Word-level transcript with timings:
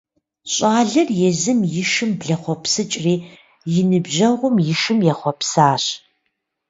Щӏалэр 0.53 1.07
езым 1.29 1.59
и 1.81 1.83
шым 1.91 2.11
блэхъуэпсыкӏри 2.19 3.15
и 3.79 3.81
ныбжьэгъум 3.89 4.55
и 4.71 4.73
шым 4.81 4.99
ехъуэпсащ. 5.11 5.83